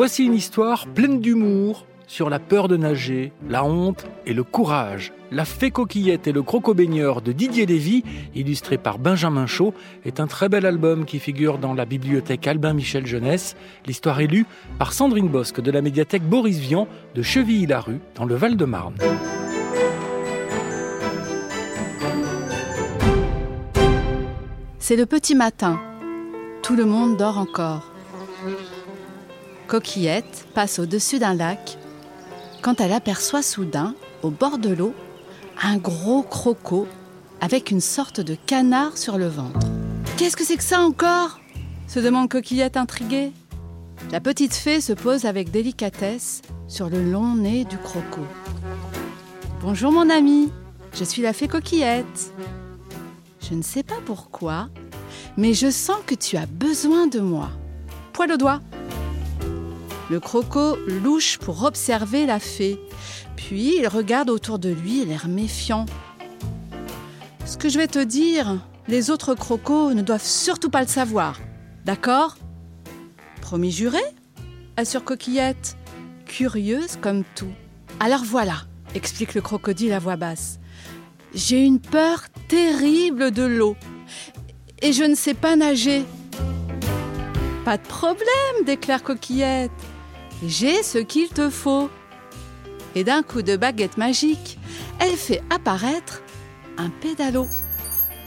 [0.00, 5.12] Voici une histoire pleine d'humour sur la peur de nager, la honte et le courage.
[5.30, 8.02] La fée coquillette et le croco-baigneur de Didier Lévy,
[8.34, 9.74] illustré par Benjamin Chaud,
[10.06, 13.56] est un très bel album qui figure dans la bibliothèque Albin Michel Jeunesse.
[13.84, 14.46] L'histoire est lue
[14.78, 18.94] par Sandrine Bosque de la médiathèque Boris Vian de Chevilly-la-Rue dans le Val-de-Marne.
[24.78, 25.78] C'est le petit matin.
[26.62, 27.92] Tout le monde dort encore.
[29.70, 31.78] Coquillette passe au-dessus d'un lac
[32.60, 33.94] quand elle aperçoit soudain,
[34.24, 34.92] au bord de l'eau,
[35.62, 36.88] un gros croco
[37.40, 39.68] avec une sorte de canard sur le ventre.
[40.16, 41.38] Qu'est-ce que c'est que ça encore?
[41.86, 43.32] se demande Coquillette intriguée.
[44.10, 48.22] La petite fée se pose avec délicatesse sur le long nez du croco.
[49.62, 50.50] Bonjour mon ami,
[50.94, 52.32] je suis la fée Coquillette.
[53.40, 54.68] Je ne sais pas pourquoi,
[55.36, 57.50] mais je sens que tu as besoin de moi.
[58.12, 58.60] Poil au doigt.
[60.10, 62.80] Le croco louche pour observer la fée,
[63.36, 65.86] puis il regarde autour de lui, l'air méfiant.
[67.46, 68.58] Ce que je vais te dire,
[68.88, 71.38] les autres crocos ne doivent surtout pas le savoir.
[71.84, 72.36] D'accord?
[73.40, 74.00] Promis juré?
[74.76, 75.76] Assure Coquillette,
[76.26, 77.52] curieuse comme tout.
[78.00, 78.62] Alors voilà,
[78.96, 80.58] explique le crocodile à voix basse.
[81.34, 83.76] J'ai une peur terrible de l'eau.
[84.82, 86.04] Et je ne sais pas nager.
[87.64, 89.70] Pas de problème, déclare Coquillette.
[90.46, 91.90] J'ai ce qu'il te faut.
[92.94, 94.58] Et d'un coup de baguette magique,
[94.98, 96.22] elle fait apparaître
[96.78, 97.46] un pédalo.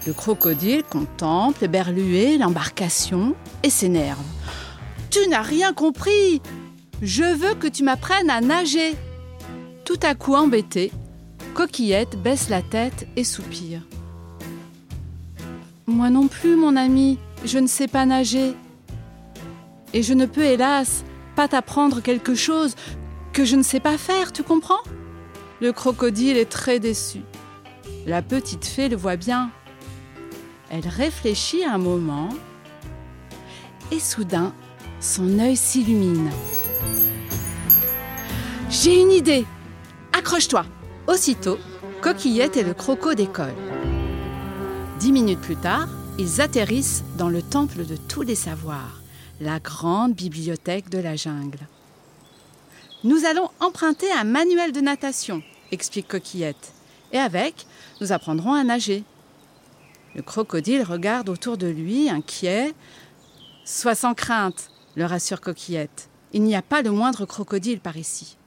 [0.06, 4.24] Le crocodile contemple berlué l'embarcation et s'énerve.
[5.10, 6.42] Tu n'as rien compris
[7.02, 8.96] Je veux que tu m'apprennes à nager
[9.86, 10.92] Tout à coup embêtée,
[11.54, 13.82] Coquillette baisse la tête et soupire.
[15.86, 18.56] Moi non plus, mon ami, je ne sais pas nager.
[19.94, 21.04] Et je ne peux, hélas,
[21.36, 22.76] pas t'apprendre quelque chose
[23.32, 24.82] que je ne sais pas faire, tu comprends?
[25.62, 27.22] Le crocodile est très déçu.
[28.06, 29.50] La petite fée le voit bien.
[30.70, 32.30] Elle réfléchit un moment
[33.92, 34.54] et soudain,
[35.00, 36.30] son œil s'illumine.
[38.70, 39.46] J'ai une idée
[40.14, 40.66] Accroche-toi
[41.08, 41.58] Aussitôt,
[42.02, 43.54] Coquillette et le croco décollent.
[45.00, 45.88] Dix minutes plus tard,
[46.18, 49.03] ils atterrissent dans le temple de tous les savoirs
[49.42, 51.60] la grande bibliothèque de la jungle.
[53.04, 56.74] Nous allons emprunter un manuel de natation, explique Coquillette,
[57.12, 57.66] et avec,
[58.02, 59.04] nous apprendrons à nager.
[60.16, 62.74] Le crocodile regarde autour de lui, inquiet.
[63.66, 66.10] Sois sans crainte, le rassure Coquillette.
[66.34, 68.38] Il n'y a pas le moindre crocodile par ici.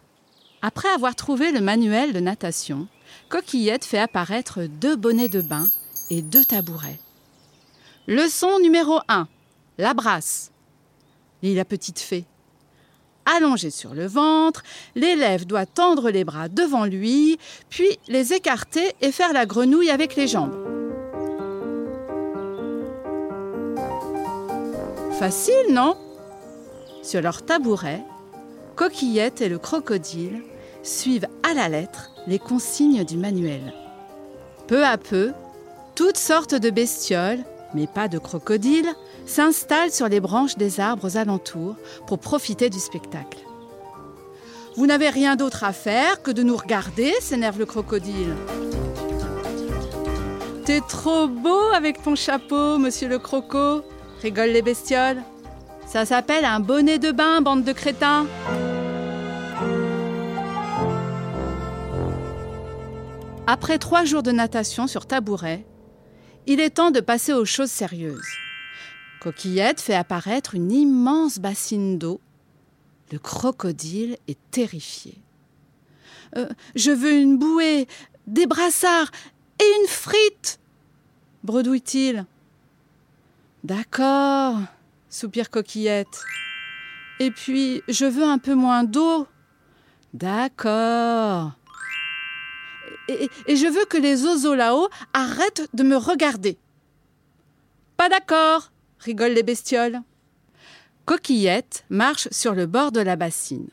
[0.62, 2.88] Après avoir trouvé le manuel de natation,
[3.28, 5.68] Coquillette fait apparaître deux bonnets de bain
[6.10, 6.98] et deux tabourets.
[8.06, 9.28] Leçon numéro 1.
[9.78, 10.50] La brasse
[11.42, 12.24] lit la petite fée.
[13.26, 14.62] Allongé sur le ventre,
[14.94, 17.38] l'élève doit tendre les bras devant lui,
[17.68, 20.54] puis les écarter et faire la grenouille avec les jambes.
[25.18, 25.96] Facile, non?
[27.02, 28.02] Sur leur tabouret,
[28.76, 30.42] Coquillette et le crocodile
[30.82, 33.72] suivent à la lettre les consignes du manuel.
[34.68, 35.32] Peu à peu,
[35.94, 37.42] toutes sortes de bestioles,
[37.76, 38.88] mais pas de crocodiles,
[39.26, 41.76] s'installe sur les branches des arbres aux alentours
[42.06, 43.38] pour profiter du spectacle.
[44.76, 48.34] Vous n'avez rien d'autre à faire que de nous regarder, s'énerve le crocodile.
[50.64, 53.82] T'es trop beau avec ton chapeau, monsieur le croco,
[54.22, 55.22] rigolent les bestioles.
[55.86, 58.26] Ça s'appelle un bonnet de bain, bande de crétins.
[63.46, 65.64] Après trois jours de natation sur tabouret,
[66.46, 68.26] il est temps de passer aux choses sérieuses.
[69.20, 72.20] Coquillette fait apparaître une immense bassine d'eau.
[73.12, 75.14] Le crocodile est terrifié.
[76.36, 77.86] Euh, je veux une bouée,
[78.26, 79.10] des brassards
[79.60, 80.58] et une frite
[81.44, 82.26] bredouille-t-il.
[83.64, 84.58] D'accord,
[85.08, 86.24] soupire Coquillette.
[87.18, 89.26] Et puis, je veux un peu moins d'eau.
[90.12, 91.52] D'accord.
[93.08, 96.58] Et, je veux que les oiseaux là-haut arrêtent de me regarder.
[97.96, 100.00] Pas d'accord, rigolent les bestioles.
[101.04, 103.68] Coquillette marche sur le bord de la bassine.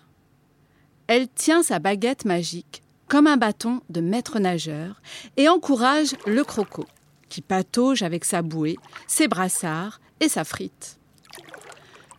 [1.08, 5.02] Elle tient sa baguette magique comme un bâton de maître nageur
[5.38, 6.86] et encourage le croco,
[7.30, 8.78] qui patauge avec sa bouée,
[9.08, 10.98] ses brassards et sa frite.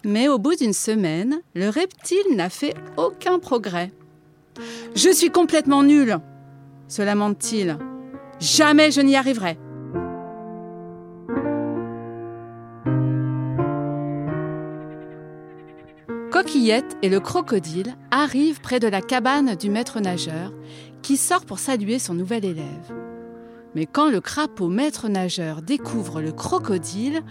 [0.04, 3.90] Mais au bout d'une semaine, le reptile n'a fait aucun progrès.
[4.94, 6.18] Je suis complètement nul,
[6.88, 7.78] se lamente-t-il?
[8.40, 9.58] Jamais je n'y arriverai.
[16.30, 20.52] Coquillette et le crocodile arrivent près de la cabane du maître nageur
[21.00, 22.92] qui sort pour saluer son nouvel élève.
[23.76, 27.22] Mais quand le crapaud maître nageur découvre le crocodile,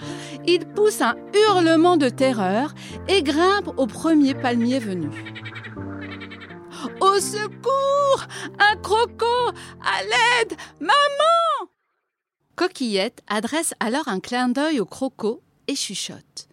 [0.48, 2.74] il pousse un hurlement de terreur
[3.08, 5.10] et grimpe au premier palmier venu.
[7.13, 8.27] Au secours
[8.57, 9.25] Un croco
[9.83, 11.69] À l'aide Maman
[12.56, 16.48] Coquillette adresse alors un clin d'œil au croco et chuchote.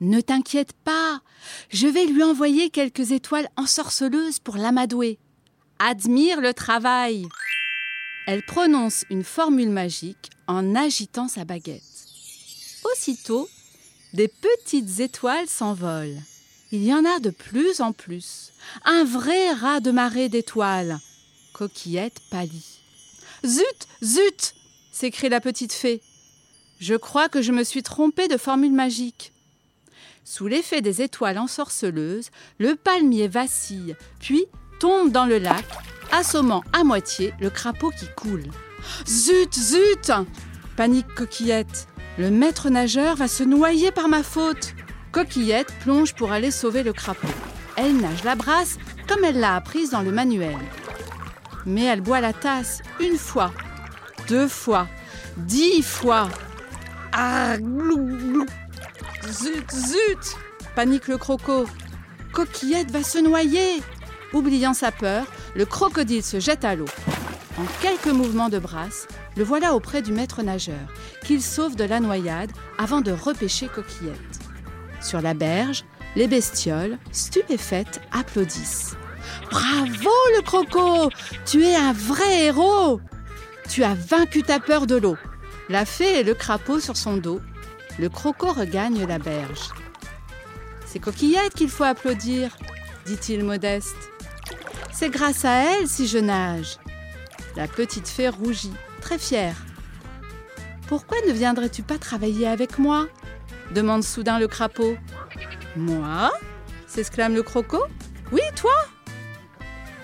[0.00, 1.20] Ne t'inquiète pas,
[1.68, 5.18] je vais lui envoyer quelques étoiles ensorceleuses pour l'amadouer.
[5.78, 7.26] Admire le travail.
[8.26, 11.82] Elle prononce une formule magique en agitant sa baguette.
[12.92, 13.46] Aussitôt,
[14.14, 16.22] des petites étoiles s'envolent.
[16.72, 18.52] Il y en a de plus en plus.
[18.84, 20.98] Un vrai raz de marée d'étoiles.
[21.52, 22.80] Coquillette pâlit.
[23.44, 24.54] Zut, zut
[24.90, 26.02] s'écrie la petite fée.
[26.80, 29.32] Je crois que je me suis trompée de formule magique.
[30.24, 34.44] Sous l'effet des étoiles ensorceleuses, le palmier vacille, puis
[34.80, 35.64] tombe dans le lac,
[36.10, 38.44] assommant à moitié le crapaud qui coule.
[39.06, 40.12] Zut, zut
[40.76, 41.86] panique Coquillette.
[42.18, 44.74] Le maître nageur va se noyer par ma faute.
[45.16, 47.26] Coquillette plonge pour aller sauver le crapaud.
[47.76, 48.76] Elle nage la brasse
[49.08, 50.58] comme elle l'a apprise dans le manuel.
[51.64, 53.50] Mais elle boit la tasse une fois,
[54.28, 54.86] deux fois,
[55.38, 56.28] dix fois.
[57.12, 57.56] Ah.
[59.26, 60.36] Zut, zut
[60.74, 61.64] panique le croco.
[62.34, 63.80] Coquillette va se noyer.
[64.34, 65.24] Oubliant sa peur,
[65.54, 66.88] le crocodile se jette à l'eau.
[67.58, 69.08] En quelques mouvements de brasse,
[69.38, 70.92] le voilà auprès du maître nageur,
[71.24, 74.35] qu'il sauve de la noyade avant de repêcher Coquillette.
[75.00, 75.84] Sur la berge,
[76.16, 78.96] les bestioles, stupéfaites, applaudissent.
[79.50, 81.10] Bravo le croco
[81.44, 83.00] Tu es un vrai héros
[83.68, 85.16] Tu as vaincu ta peur de l'eau.
[85.68, 87.40] La fée et le crapaud sur son dos.
[87.98, 89.70] Le croco regagne la berge.
[90.86, 92.56] C'est Coquillette qu'il faut applaudir,
[93.04, 93.96] dit-il modeste.
[94.92, 96.78] C'est grâce à elle si je nage.
[97.56, 99.56] La petite fée rougit, très fière.
[100.88, 103.08] Pourquoi ne viendrais-tu pas travailler avec moi
[103.74, 104.96] demande soudain le crapaud.
[105.76, 106.32] Moi
[106.86, 107.82] s'exclame le croco.
[108.32, 108.72] Oui, toi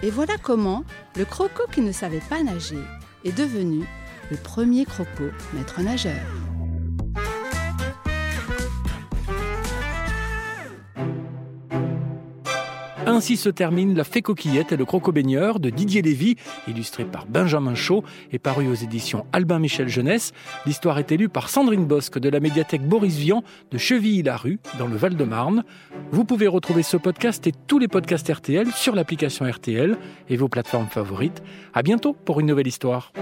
[0.02, 0.84] Et voilà comment
[1.16, 2.82] le croco qui ne savait pas nager
[3.24, 3.86] est devenu
[4.30, 5.24] le premier croco
[5.54, 6.20] maître nageur.
[13.04, 16.36] Ainsi se termine La Fée Coquillette et le Croco-Baigneur de Didier Lévy,
[16.68, 20.32] illustré par Benjamin Chaud et paru aux éditions Albin Michel Jeunesse.
[20.66, 24.96] L'histoire est élue par Sandrine Bosque de la médiathèque Boris Vian de Chevilly-la-Rue, dans le
[24.96, 25.64] Val-de-Marne.
[26.12, 29.96] Vous pouvez retrouver ce podcast et tous les podcasts RTL sur l'application RTL
[30.28, 31.42] et vos plateformes favorites.
[31.74, 33.12] À bientôt pour une nouvelle histoire.